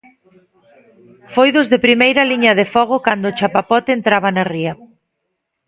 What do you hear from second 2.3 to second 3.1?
liña de fogo